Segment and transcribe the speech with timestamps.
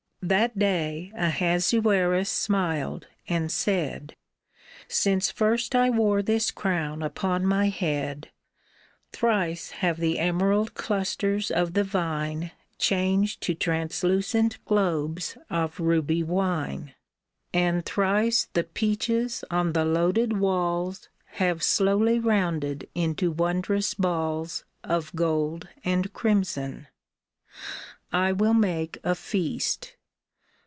[0.41, 4.15] —That day Ahasuerus smiled and said,
[4.53, 8.29] *' Since first I wore this crown upon my head
[9.11, 16.93] Thrice have the emerald clusters of the vine Changed to translucent globes of ruby wine;
[17.51, 21.09] VASHTl'S SCROLL 3 1 And thrice the peaches on the loaded walls
[21.41, 26.85] Have slowly rounded into wondrous balls Of gold and crimson.
[28.13, 29.95] I will make a feast.